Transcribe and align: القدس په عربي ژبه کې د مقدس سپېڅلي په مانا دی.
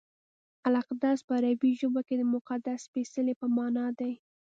القدس 0.71 1.19
په 1.27 1.33
عربي 1.39 1.71
ژبه 1.79 2.01
کې 2.07 2.15
د 2.17 2.21
مقدس 2.35 2.79
سپېڅلي 2.87 3.33
په 3.41 3.45
مانا 3.55 3.87
دی. 3.99 4.13